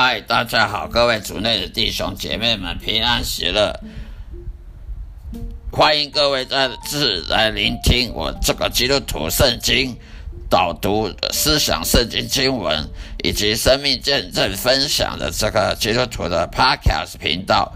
[0.00, 3.80] 嗨，大家好，各位主内的弟兄姐妹们平安喜乐，
[5.72, 9.92] 欢迎各位再次来聆听我这个基督徒圣经
[10.48, 12.88] 导读、思想圣经经文
[13.24, 17.72] 以及生命见证分享的这个基督徒的 Podcast 频道。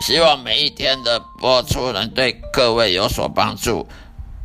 [0.00, 3.86] 希望每一天的播出能对各位有所帮助，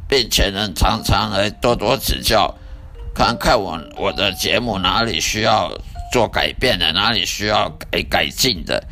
[0.10, 2.54] 并且能常常来多多指教，
[3.16, 5.72] 看看我我的节目哪里需要。
[6.14, 8.88] 做改变的，哪里需要改改进的，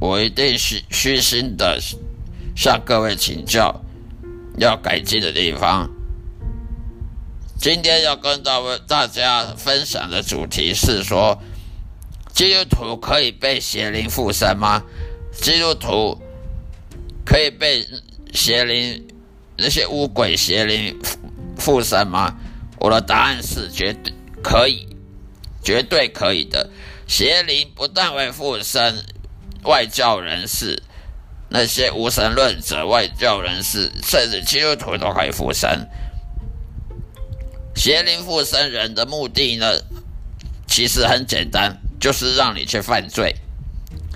[0.00, 1.78] 我一定虚虚心的
[2.56, 3.80] 向各位请教
[4.58, 5.88] 要改进的地方。
[7.56, 11.40] 今天要跟大位大家分享的主题是说，
[12.32, 14.82] 基督徒可以被邪灵附身吗？
[15.40, 16.20] 基督徒
[17.24, 17.86] 可以被
[18.34, 19.06] 邪灵
[19.56, 21.16] 那些污鬼邪灵附
[21.56, 22.36] 附身吗？
[22.80, 24.84] 我的答案是绝对可以。
[25.66, 26.70] 绝对可以的，
[27.08, 29.04] 邪灵不但会附身
[29.64, 30.80] 外教人士，
[31.48, 35.88] 那些无神论者、外教人士，甚至基督徒都可以附身。
[37.74, 39.76] 邪灵附身人的目的呢，
[40.68, 43.34] 其实很简单，就是让你去犯罪。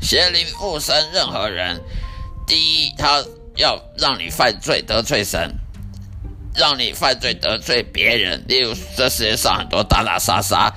[0.00, 1.80] 邪灵附身任何人，
[2.46, 2.54] 第
[2.86, 3.24] 一，他
[3.56, 5.52] 要让你犯罪得罪神，
[6.54, 8.44] 让你犯罪得罪别人。
[8.46, 10.72] 例如，这世界上很多打打杀杀。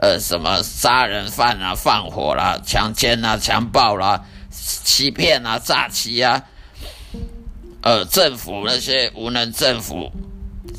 [0.00, 6.44] 呃，什么杀人犯啊、放火啦、强奸啊、强暴啦、欺骗啊、诈欺啊，
[7.82, 10.12] 呃，政府那些无能政府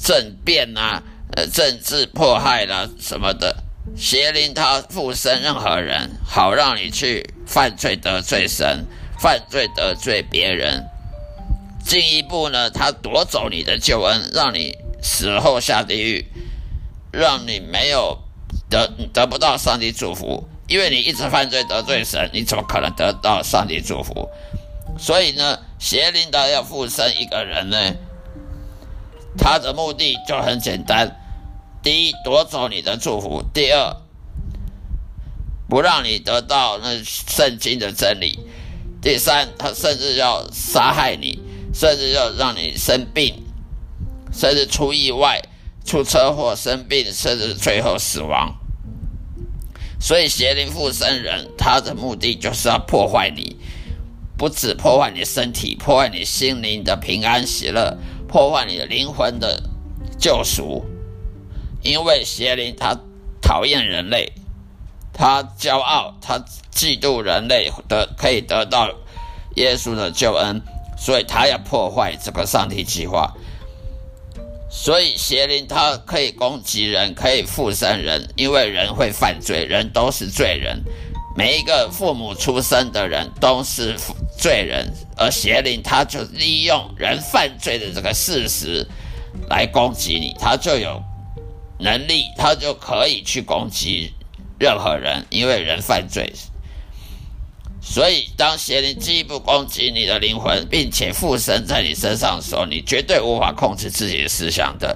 [0.02, 1.04] 政变啊、
[1.36, 3.58] 呃，政治迫害啦、什么的，
[3.98, 8.86] 邪灵他附身任何人，好让你去犯罪得罪神，
[9.20, 10.86] 犯罪得罪别人，
[11.84, 16.26] 进一步呢，他夺走你的救恩，让你死后下地狱，
[17.12, 18.18] 让你没有。
[18.70, 24.30] 得得不到上帝祝福，因为你一直犯罪得罪神，你怎么可能得到上帝祝福？
[24.98, 27.78] 所以呢，邪灵的要附身一个人呢，
[29.38, 31.20] 他的目的就很简单：
[31.82, 33.96] 第一，夺走你的祝福；第二，
[35.68, 38.38] 不让你得到那圣经的真理；
[39.02, 41.40] 第三，他甚至要杀害你，
[41.74, 43.34] 甚至要让你生病，
[44.32, 45.42] 甚至出意外。
[45.86, 48.54] 出车祸、生病，甚至最后死亡。
[50.00, 53.58] 所以邪灵附身人，他的目的就是要破坏你，
[54.38, 59.62] 不止破坏你身体，破坏你心灵的平安喜乐，破坏你的灵魂的
[60.18, 60.86] 救赎。
[61.82, 62.98] 因为邪灵他
[63.42, 64.32] 讨厌人类，
[65.14, 66.40] 他骄傲，他
[66.74, 68.90] 嫉妒人类的可以得到
[69.56, 70.62] 耶稣的救恩，
[70.98, 73.34] 所以他要破坏这个上帝计划。
[74.70, 80.82] 所以邪灵它可以攻击人，可以附身人，因为人会犯罪，人都是罪人。
[81.36, 83.96] 每一个父母出生的人都是
[84.38, 88.86] 罪人，而邪灵他就利用人犯罪的这个事实
[89.50, 91.02] 来攻击你，他就有
[91.80, 94.14] 能力，他就可以去攻击
[94.60, 96.32] 任何人，因为人犯罪。
[97.92, 104.96] 所以，当邪灵进一步攻击你的灵魂，并且附身在你身上的时候，你绝对无法控制自己的思想的，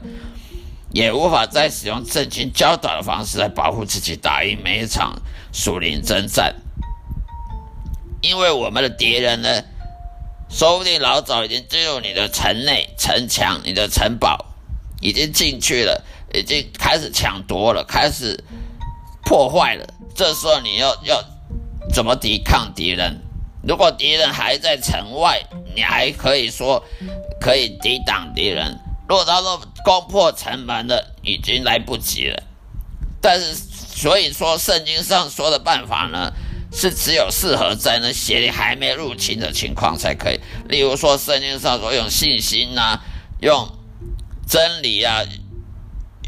[0.92, 5.20] 也无法再使用圣经教导的方式来保护自己，打赢每一场
[5.52, 6.56] 属灵征战。
[8.22, 9.64] 因为我们的敌人呢，
[10.48, 14.54] 说不定老早已经进入你的城内、城墙、你的城堡，
[15.02, 18.44] 已经进去了，已经开始抢夺了，开始
[19.24, 19.84] 破坏了。
[20.14, 21.33] 这时候你要要。
[21.94, 23.22] 怎么抵抗敌人？
[23.66, 25.42] 如果敌人还在城外，
[25.76, 26.84] 你还可以说
[27.40, 28.80] 可以抵挡敌人。
[29.08, 32.44] 如果他说攻破城门了，已经来不及了。
[33.22, 36.34] 但是，所以说圣经上说的办法呢，
[36.74, 40.40] 是只有适合在那邪灵还没入侵的情况才可以。
[40.68, 43.02] 例如说，圣经上说用信心啊，
[43.40, 43.70] 用
[44.48, 45.22] 真理啊，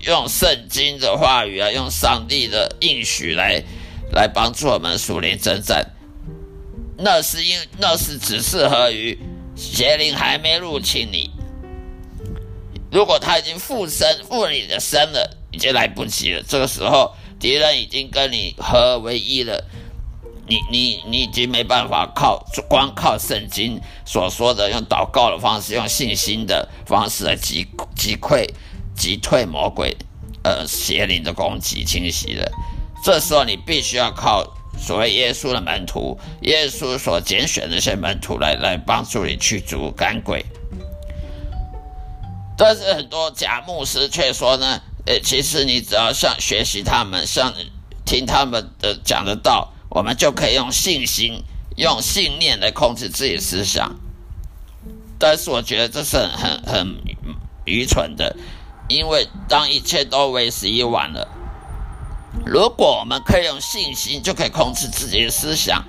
[0.04, 3.64] 用圣经的话语啊，用上帝的应许来。
[4.12, 5.92] 来帮助我们属灵征战，
[6.98, 9.20] 那是因那是只适合于
[9.56, 11.32] 邪灵还没入侵你。
[12.92, 16.42] 如果他已经附身附你的身了，已经来不及了。
[16.48, 19.66] 这个时候敌人已经跟你合为一了，
[20.48, 28.48] 你你你已经没办法靠光靠圣经所说的用祷告的方式，用信心的方式来击击溃
[28.96, 29.98] 击退魔鬼
[30.44, 32.50] 呃邪灵的攻击侵袭了。
[33.06, 34.44] 这时候你必须要靠
[34.80, 40.44] 所谓耶稣的门徒，耶稣所拣选的那些门徒来来帮助你驱逐赶鬼。
[42.58, 47.54] 但是很多假牧师却说呢，呃，其实你只要像学习他们，像
[48.06, 51.44] 听他们的讲的道，我们就可以用信心、
[51.78, 53.96] 用信念来控制自己的思想。
[55.20, 56.96] 但是我觉得这是很很很
[57.66, 58.36] 愚蠢的，
[58.90, 61.28] 因为当一切都为时已晚了。
[62.44, 65.86] 如果我们可以用信心就可以控制自己的思想，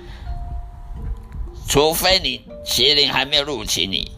[1.67, 4.11] 除非你邪灵还没有入侵你。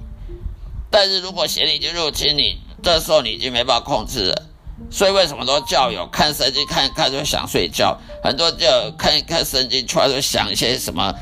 [0.92, 4.44] 但是如果邪灵已经入侵你，这时候你已经没办法控制了。
[4.90, 8.00] 所以为什么说教友看圣经看看就想睡觉？
[8.24, 11.14] 很多教友看一看圣经，突然就想一些什么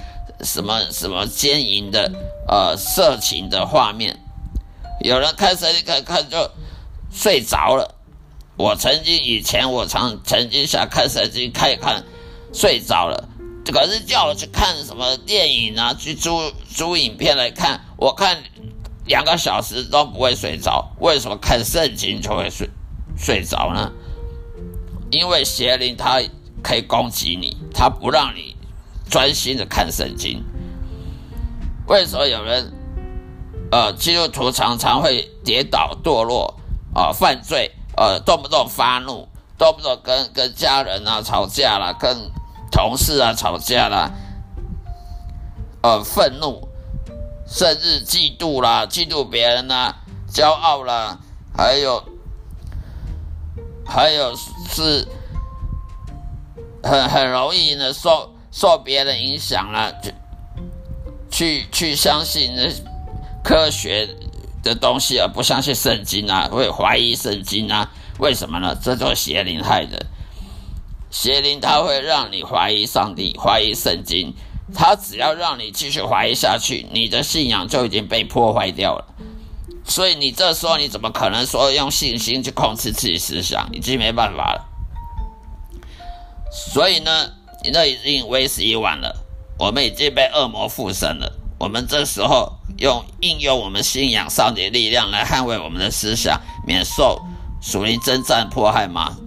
[0.43, 2.11] 什么什么奸淫的
[2.47, 4.19] 呃色情的画面。
[5.01, 6.51] 有人看圣经看看就
[7.11, 7.96] 睡着了。
[8.57, 12.03] 我曾经以前我常曾经想看圣经看一看
[12.53, 13.29] 睡着了，
[13.71, 18.43] 可是叫我去看什么电影啊，去租租影片来看，我看。
[19.05, 22.69] 两个小时都不会睡着，为什么看圣经就会睡
[23.17, 23.89] 睡着呢？
[25.09, 26.21] 因为邪灵它
[26.61, 28.53] 可以攻击你，它不让你
[29.09, 30.43] 专心的看圣经。
[31.87, 32.73] 为什么有人
[33.71, 36.59] 呃基督徒常常会跌倒堕落
[36.93, 39.27] 啊、呃、犯罪呃动不动发怒，
[39.57, 42.31] 动不动跟跟家人啊吵架了，跟
[42.71, 44.11] 同事啊吵架了，
[45.81, 46.65] 呃愤怒。
[47.49, 49.95] 甚至嫉妒啦，嫉妒别人啦，
[50.29, 51.17] 骄傲啦，
[51.55, 52.03] 还有，
[53.85, 55.07] 还有是
[56.83, 60.13] 很很容易呢受受别人影响啦，去
[61.31, 62.69] 去去相信那
[63.41, 64.13] 科学
[64.67, 67.89] 的东西，而不相信圣经啊，会怀疑圣经啊？
[68.19, 68.77] 为什么呢？
[68.81, 70.05] 这就是邪灵害的，
[71.09, 74.33] 邪灵它会让你怀疑上帝，怀疑圣经。
[74.75, 79.05] 他只要让你继续怀疑下去，你的信仰就已经被破坏掉了。
[79.85, 83.69] 所以你这时候你怎么可能说用信心去控制自己思想？
[83.71, 84.65] 已经没办法了。
[86.51, 87.31] 所以呢，
[87.63, 89.23] 你那已经为时已晚了。
[89.57, 91.31] 我们已经被恶魔附身了。
[91.57, 97.21] 我们这时候用应用我们信仰上帝的力量来捍卫我们的思想，免受
[97.61, 99.17] 属灵征战迫害吗？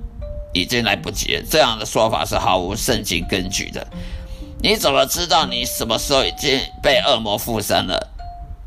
[0.53, 1.43] 已经来不及了。
[1.49, 3.87] 这样的说法是毫无圣经根据的。
[4.63, 8.09] 你怎么知道你什么时候已经被恶魔附身了？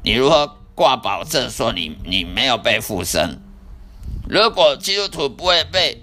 [0.04, 3.40] 你如何挂保证说你你没有被附身？
[4.28, 6.02] 如果基督徒不会被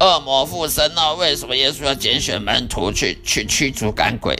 [0.00, 4.36] 恶魔附身，那为什么耶稣要拣选门徒去去驱逐赶鬼？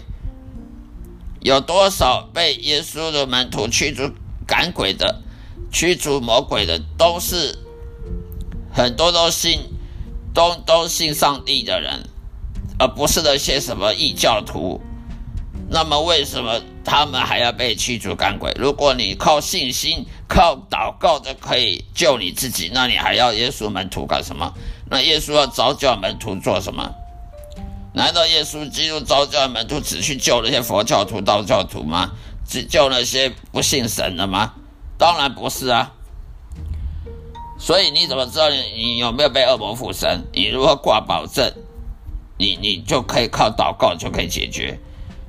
[1.44, 4.10] 有多少被耶稣的门徒驱逐
[4.46, 5.20] 赶鬼的、
[5.70, 7.58] 驱逐魔鬼的，都是
[8.72, 9.60] 很多都信
[10.32, 12.08] 都都信上帝的人。
[12.78, 14.80] 而不是那些什么异教徒，
[15.68, 18.50] 那么为什么他们还要被驱逐赶鬼？
[18.58, 24.54] 如果你靠信心、靠祷告就可以救你自己，那你还要耶稣门徒干什么？
[24.90, 26.90] 那耶稣要召叫门徒做什么？
[27.94, 32.10] 难道耶稣基督召叫门徒只去救那些佛教徒、道教徒吗？
[32.44, 34.54] 只救那些不信神的吗？
[34.98, 35.92] 当然不是啊！
[37.58, 40.24] 所以你怎么知道你你有没有被恶魔附身？
[40.32, 41.52] 你如何挂保证？
[42.36, 44.80] 你你就可以靠祷告就可以解决。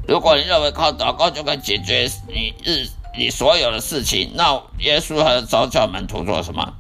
[0.08, 6.74] 如果你认为靠祷告就可以解决你日你所有的事情，那耶稣还要召门徒做什么？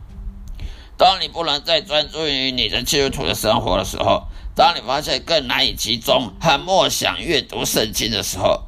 [0.97, 8.63] 当你不能再专注于你的基督徒的生活的时候，当你发现更难以集中和默想阅读圣经的时候，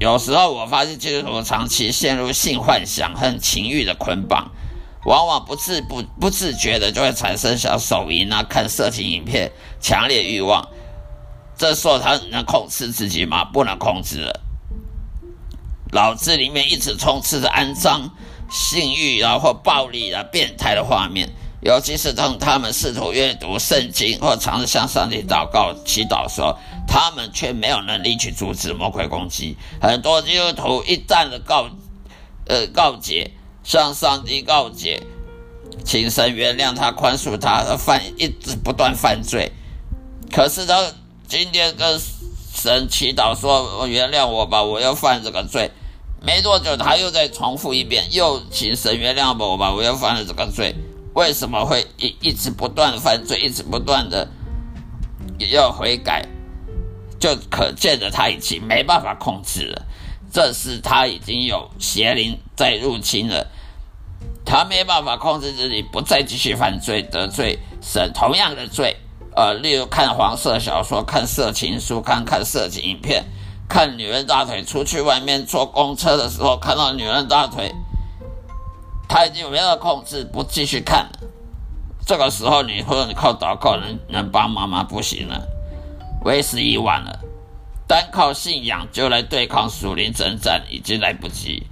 [0.00, 4.50] 有时候我发现基督徒长期陷入性幻想和情欲的捆绑。
[5.04, 10.68] 往往不自不不自觉的就会产生想手淫啊、看色情影片、强烈欲望。
[11.56, 13.44] 这时候他能控制自己吗？
[13.44, 14.40] 不能控制了。
[15.92, 18.10] 脑子里面一直充斥着肮脏、
[18.50, 21.30] 性欲啊或暴力啊、变态的画面。
[21.60, 29.56] 尤其是当他们试图阅读圣经或尝试向上帝祷告、祈祷时候，他们却没有能力去阻止魔鬼攻击。
[29.80, 31.68] 很多基督徒一旦的告
[32.46, 33.32] 呃告解。
[33.64, 35.02] 向上帝告解，
[35.84, 39.52] 请神原谅他，宽恕他，他犯一直不断犯罪。
[40.32, 40.90] 可是他
[41.26, 42.00] 今天跟
[42.54, 45.70] 神祈祷说：“原谅我吧，我又犯这个罪。”
[46.24, 50.74] 没多久，他又再重复一遍，又请神原谅我吧，我又犯了这个罪。
[51.18, 54.28] 为什么会一一直不断犯罪，一直不断的
[55.36, 56.24] 也要悔改？
[57.18, 59.82] 就可见得他已经没办法控制了，
[60.32, 63.48] 这是他已经有邪灵在入侵了。
[64.44, 68.96] 他没办法控制自己，不再继续犯罪，得罪神同样的罪。
[69.34, 73.24] 呃，例如看黄色小说、看色情书、看看色情影片、
[73.68, 74.64] 看女人大腿。
[74.64, 77.74] 出去外面坐公车的时候，看到女人大腿，
[79.08, 81.18] 他已经没有控制，不继续看了。
[82.06, 84.84] 这个时候你或者你靠祷告能能帮忙吗？
[84.84, 85.46] 不行了，
[86.24, 87.20] 为时已晚了。
[87.86, 91.66] 单靠信仰就来对抗属灵征战，已经来不及。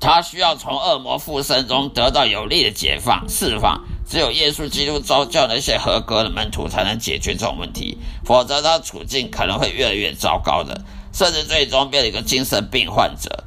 [0.00, 3.82] 他需要从恶魔附身中得到有力的解放、释放。
[4.06, 7.98] 只有耶稣基督召叫那些合格的门徒，才能解决这种问题。
[8.24, 13.44] 否则，他处境可能会越来越糟糕的，甚至最终变成一个精神病患者。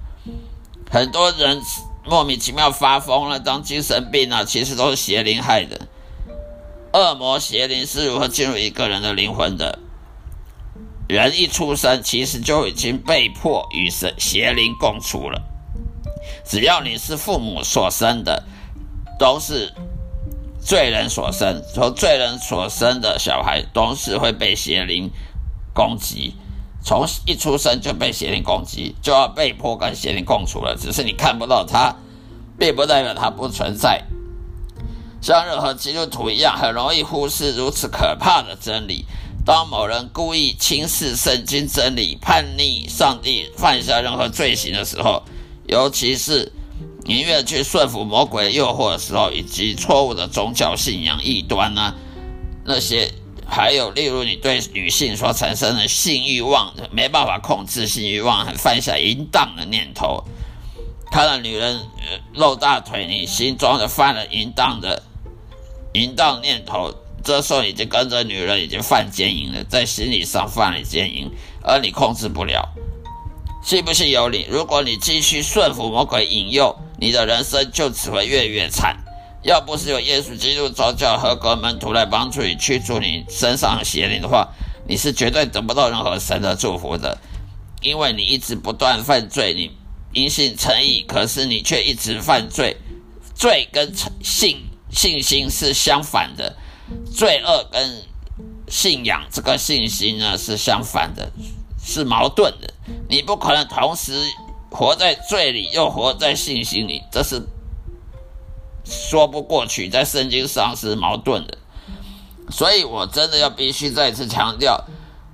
[0.91, 1.59] 很多人
[2.05, 5.87] 莫名其妙发疯了，当精神病啊，其实都是邪灵害的。
[6.93, 9.79] 恶魔邪灵是如何进入一个人的灵魂的？
[11.07, 15.41] 人一出生，其实就已经被迫与神邪灵共处了。
[16.45, 18.43] 只要你是父母所生的，
[19.19, 19.73] 都是
[20.61, 21.61] 罪人所生。
[21.73, 25.11] 从罪人所生的小孩，都是会被邪灵
[25.73, 26.33] 攻击。
[26.83, 30.75] 从一出生就被邪灵攻击，就要被迫跟邪灵共处了。
[30.75, 31.95] 只是你看不到他，
[32.57, 34.03] 并不代表他不存在。
[35.21, 39.05] 像任何基督徒一样，很容易忽视如此可怕的真理。
[39.45, 45.23] 当某人故意轻视圣经真理、叛逆上帝、犯下任何罪行的时候，
[45.67, 46.51] 尤其是
[47.05, 51.95] 宁愿去顺服魔鬼的诱惑的时候，以及错误的宗教信仰异端呢、啊？
[52.63, 53.11] 那些
[53.53, 60.23] 还有，例如你对女性所产生的性欲望，没办法控制性欲望，还犯下淫荡的念头。
[61.11, 61.81] 看到女人
[62.33, 65.03] 露大腿，你心中的犯了淫荡的
[65.93, 66.95] 淫荡念头。
[67.23, 71.29] 这时候已经跟着女人已经犯奸淫了，在心理上犯了奸淫，
[71.61, 72.69] 而你控制不了。
[73.63, 74.47] 信不信由你。
[74.49, 78.97] 如果你继续顺服魔鬼引诱，你的人生就只会越越惨。
[79.43, 84.47] 要不是有耶稣基督召叫合格门徒来帮助你驱逐你身上邪灵的话，
[84.87, 87.17] 你是绝对得不到任何神的祝福的。
[87.81, 89.71] 因为你一直不断犯罪，你
[90.13, 92.77] 因信成义，可是你却一直犯罪。
[93.33, 93.91] 罪跟
[94.23, 94.57] 信
[94.91, 96.55] 信心是相反的，
[97.11, 98.03] 罪恶跟
[98.67, 101.31] 信仰这个信心呢是相反的。
[101.83, 102.71] 是矛盾的，
[103.09, 104.13] 你不可能同时
[104.69, 107.41] 活在罪里又活在信心里，这是
[108.83, 111.57] 说不过去，在圣经上是矛盾的。
[112.49, 114.85] 所以我真的要必须再次强调，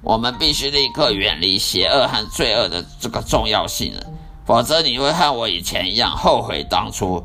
[0.01, 4.01] 我们必须立刻远离邪恶和罪恶的这个重要性了，
[4.45, 7.23] 否则你会和我以前一样后悔当初。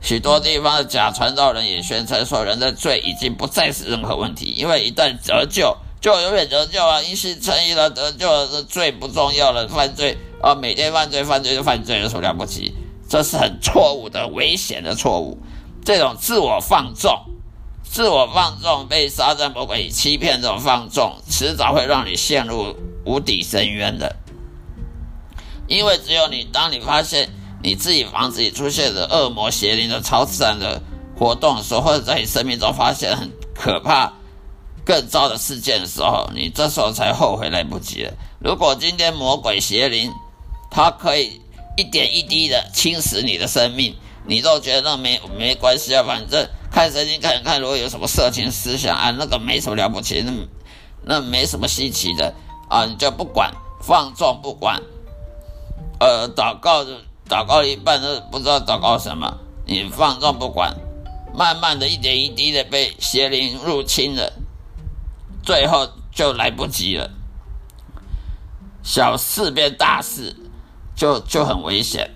[0.00, 5.76] 许多地方的假传道人也宣称说，人的罪已经不再是任何问题，因为一旦得救。
[6.00, 7.02] 就永远得救啊！
[7.02, 9.68] 因信称义了，得救了，罪不重要了。
[9.68, 12.74] 犯罪啊，每天犯罪，犯罪就犯罪，有什么了不起？
[13.10, 15.36] 这是很错误的、危险的错误。
[15.84, 17.12] 这种自我放纵、
[17.82, 24.14] 自我放纵被撒旦魔鬼欺骗，这种放纵迟早会让你陷入无底深渊的。
[25.66, 27.30] 因为只有你，当你发现
[27.64, 30.80] 你自己房子里出现的恶魔邪灵的超自然的
[31.18, 34.12] 活动的时候，或者在你生命中发现很可怕。
[34.82, 38.12] 更糟的事件的时候，你这时候才后悔来不及了。
[38.38, 40.12] 如果今天魔鬼邪灵，
[40.70, 41.40] 它可以
[41.80, 43.96] 一点一滴的侵蚀你的生命，
[44.26, 50.32] 你都觉得那没没关系啊，反正看圣经看看，如果有什么色情思想啊，那个没什么了不起，那
[51.02, 52.34] 那没什么稀奇的
[52.68, 54.82] 啊，你就不管放纵不管，
[55.98, 56.84] 呃，祷告
[57.26, 60.76] 祷告一半都不知道祷告什么，你放纵不管，
[61.34, 64.34] 慢慢的一点一滴的被邪灵入侵了。
[65.42, 67.10] 最后就来不及了，
[68.82, 70.36] 小事变大事，
[71.00, 72.10] 就就很危险。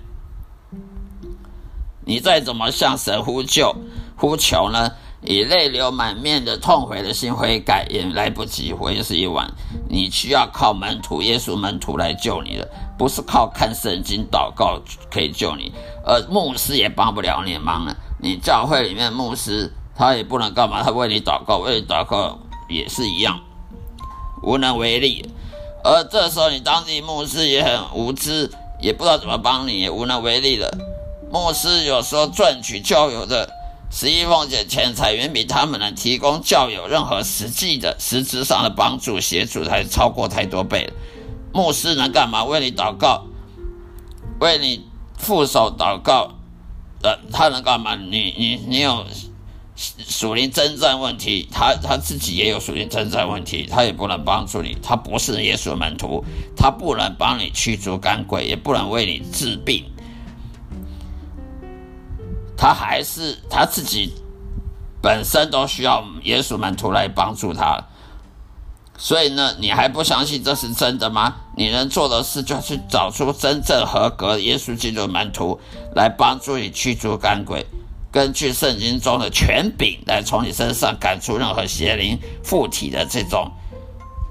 [2.04, 3.74] 你再怎么向神呼救、
[4.14, 4.92] 呼求呢？
[5.22, 9.50] 以泪流满面的痛悔的心悔改也来不及，为时已晚。
[9.88, 14.78] 你需要靠门徒、耶稣门徒来救你的，不是靠看圣经、祷告
[15.10, 15.72] 可以救你，
[16.04, 17.96] 而牧师也帮不了你忙了。
[18.20, 22.38] 你教会里面牧师他也不能干嘛，他为你祷告，为你祷告。
[22.68, 23.40] 也是一样，
[24.42, 25.30] 无能为力。
[25.82, 28.50] 而这时候，你当地牧师也很无知，
[28.84, 30.70] 也不知道怎么帮你，也无能为力了。
[31.32, 33.48] 牧师有时候赚取教友的
[33.90, 40.92] 十一奉献钱财，远比他们能提供教友任何实际的实质上的帮助协助，还超过太多倍。
[41.50, 42.44] 牧师能干嘛？
[42.44, 43.24] 为你祷告，
[44.38, 44.84] 为你
[45.16, 46.32] 副手祷告。
[47.02, 47.96] 呃，他能干嘛？
[47.96, 49.06] 你你你有？
[49.76, 56.24] 属灵征战问题，他他自己也有属灵征战问题，他也不能帮助你，他不是耶稣门徒，
[56.56, 59.84] 他不能帮你驱逐赶鬼，也不能为你治病，
[62.56, 64.12] 他还是他自己
[65.02, 67.84] 本身都需要耶稣门徒来帮助他，
[68.96, 71.34] 所以呢，你还不相信这是真的吗？
[71.56, 75.60] 你能做的事就是找出真正合格耶稣基督门徒
[75.96, 77.66] 来帮助你驱逐赶鬼。
[78.14, 83.50] 根据圣经中的权柄来从你身上赶出任何邪灵附体的这种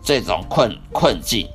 [0.01, 1.49] 这种困困境，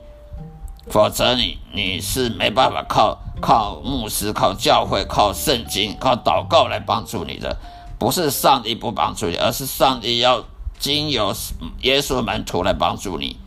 [0.90, 7.56] 否则你你是没办法靠靠牧师、靠教会、靠圣经、靠祷告来帮助你的。
[7.99, 10.44] 不是上帝不帮助你，而是上帝要
[10.78, 11.35] 经由
[11.80, 13.38] 耶稣门徒来帮助你。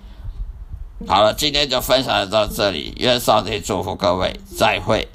[1.07, 5.07] 好了，今天就分享到这里，愿上帝祝福各位，再会。